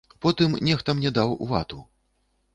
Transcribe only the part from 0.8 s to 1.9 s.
мне даў вату.